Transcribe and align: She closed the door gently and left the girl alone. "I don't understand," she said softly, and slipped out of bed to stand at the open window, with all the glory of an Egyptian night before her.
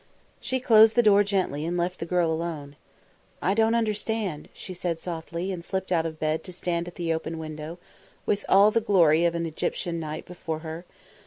She 0.39 0.59
closed 0.59 0.95
the 0.95 1.03
door 1.03 1.23
gently 1.23 1.63
and 1.63 1.77
left 1.77 1.99
the 1.99 2.07
girl 2.07 2.31
alone. 2.31 2.75
"I 3.39 3.53
don't 3.53 3.75
understand," 3.75 4.49
she 4.51 4.73
said 4.73 4.99
softly, 4.99 5.51
and 5.51 5.63
slipped 5.63 5.91
out 5.91 6.07
of 6.07 6.19
bed 6.19 6.43
to 6.45 6.51
stand 6.51 6.87
at 6.87 6.95
the 6.95 7.13
open 7.13 7.37
window, 7.37 7.77
with 8.25 8.43
all 8.49 8.71
the 8.71 8.81
glory 8.81 9.25
of 9.25 9.35
an 9.35 9.45
Egyptian 9.45 9.99
night 9.99 10.25
before 10.25 10.61
her. 10.65 10.85